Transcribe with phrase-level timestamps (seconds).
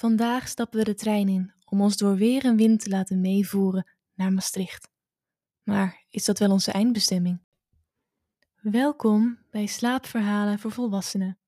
[0.00, 3.90] Vandaag stappen we de trein in om ons door weer en wind te laten meevoeren
[4.14, 4.90] naar Maastricht.
[5.62, 7.42] Maar is dat wel onze eindbestemming?
[8.60, 11.38] Welkom bij Slaapverhalen voor Volwassenen.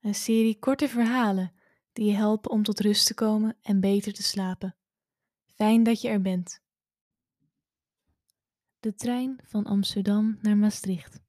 [0.00, 1.52] Een serie korte verhalen
[1.92, 4.76] die je helpen om tot rust te komen en beter te slapen.
[5.54, 6.62] Fijn dat je er bent.
[8.80, 11.20] De trein van Amsterdam naar Maastricht.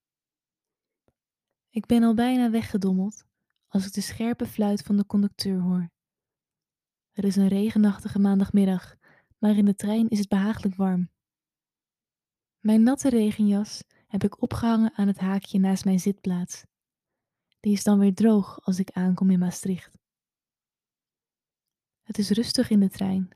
[1.70, 3.26] Ik ben al bijna weggedommeld
[3.68, 5.96] als ik de scherpe fluit van de conducteur hoor.
[7.18, 8.96] Het is een regenachtige maandagmiddag,
[9.38, 11.10] maar in de trein is het behagelijk warm.
[12.60, 16.66] Mijn natte regenjas heb ik opgehangen aan het haakje naast mijn zitplaats.
[17.60, 19.98] Die is dan weer droog als ik aankom in Maastricht.
[22.02, 23.30] Het is rustig in de trein,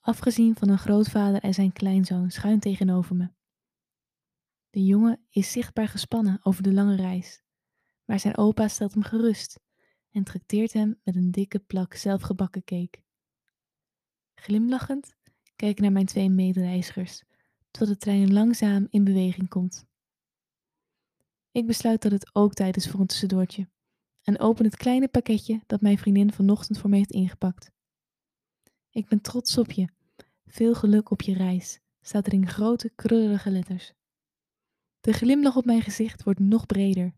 [0.00, 3.30] afgezien van een grootvader en zijn kleinzoon schuin tegenover me.
[4.70, 7.42] De jongen is zichtbaar gespannen over de lange reis,
[8.04, 9.60] maar zijn opa stelt hem gerust
[10.10, 13.03] en trakteert hem met een dikke plak zelfgebakken cake.
[14.34, 15.14] Glimlachend
[15.56, 17.22] kijk ik naar mijn twee medereizigers,
[17.70, 19.86] totdat de trein langzaam in beweging komt.
[21.50, 23.68] Ik besluit dat het ook tijd is voor een tussendoortje
[24.22, 27.72] en open het kleine pakketje dat mijn vriendin vanochtend voor me heeft ingepakt.
[28.90, 29.88] Ik ben trots op je.
[30.46, 33.92] Veel geluk op je reis, staat er in grote, krullige letters.
[35.00, 37.14] De glimlach op mijn gezicht wordt nog breder.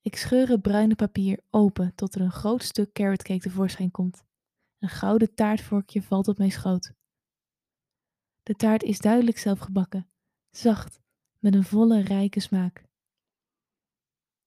[0.00, 4.24] Ik scheur het bruine papier open tot er een groot stuk carrotcake tevoorschijn komt.
[4.80, 6.92] Een gouden taartvorkje valt op mijn schoot.
[8.42, 10.10] De taart is duidelijk zelf gebakken,
[10.50, 11.00] zacht,
[11.38, 12.84] met een volle, rijke smaak.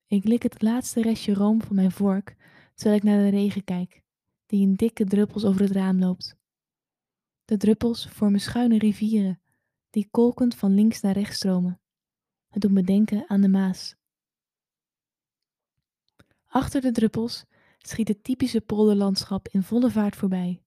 [0.08, 2.36] Ik lik het laatste restje room van mijn vork
[2.74, 4.04] terwijl ik naar de regen kijk,
[4.46, 6.38] die in dikke druppels over het raam loopt.
[7.46, 9.42] De druppels vormen schuine rivieren,
[9.90, 11.82] die kolkend van links naar rechts stromen.
[12.48, 13.96] Het doet me denken aan de Maas.
[16.46, 17.46] Achter de druppels
[17.88, 20.64] schiet het typische polderlandschap in volle vaart voorbij.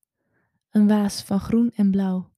[0.70, 2.30] Een waas van groen en blauw.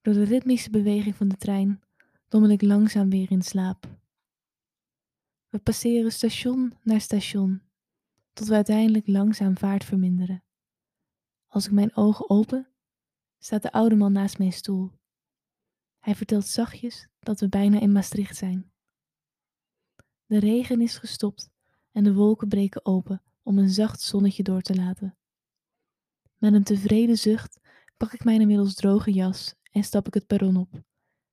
[0.00, 1.82] Door de ritmische beweging van de trein
[2.28, 4.00] dommel ik langzaam weer in slaap.
[5.48, 7.62] We passeren station na station,
[8.32, 10.44] tot we uiteindelijk langzaam vaart verminderen.
[11.46, 12.68] Als ik mijn ogen open,
[13.38, 14.90] staat de oude man naast mijn stoel.
[15.98, 18.72] Hij vertelt zachtjes dat we bijna in Maastricht zijn.
[20.26, 21.50] De regen is gestopt
[21.92, 25.16] en de wolken breken open om een zacht zonnetje door te laten.
[26.36, 27.60] Met een tevreden zucht
[27.96, 30.82] pak ik mijn inmiddels droge jas en stap ik het perron op,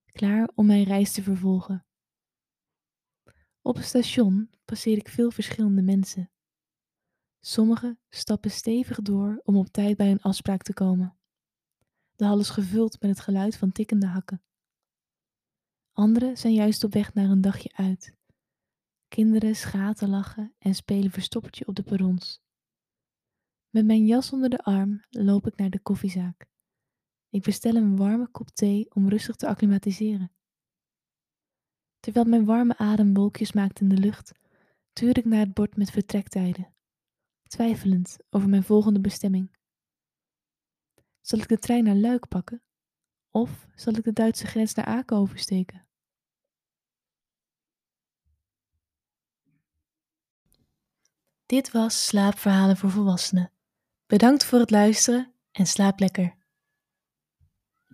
[0.06, 1.86] klaar om mijn reis te vervolgen.
[3.62, 6.32] Op het station passeer ik veel verschillende mensen.
[7.40, 11.18] Sommigen stappen stevig door om op tijd bij een afspraak te komen.
[12.16, 14.44] De hal is gevuld met het geluid van tikkende hakken.
[15.92, 18.18] Anderen zijn juist op weg naar een dagje uit
[19.20, 22.42] Kinderen schaten lachen en spelen verstoppertje op de perrons.
[23.70, 26.50] Met mijn jas onder de arm loop ik naar de koffiezaak.
[27.30, 30.32] Ik bestel een warme kop thee om rustig te acclimatiseren.
[32.00, 34.32] Terwijl mijn warme adem wolkjes maakt in de lucht,
[34.94, 36.74] tuur ik naar het bord met vertrektijden,
[37.44, 39.56] twijfelend over mijn volgende bestemming.
[41.22, 42.64] Zal ik de trein naar Luik pakken?
[43.30, 45.89] Of zal ik de Duitse grens naar Aken oversteken?
[51.50, 53.52] Dit was Slaapverhalen voor Volwassenen.
[54.06, 56.36] Bedankt voor het luisteren en slaap lekker.